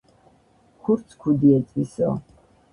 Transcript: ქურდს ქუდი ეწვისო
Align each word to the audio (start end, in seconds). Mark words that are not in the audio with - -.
ქურდს 0.87 1.11
ქუდი 1.21 1.49
ეწვისო 1.59 2.09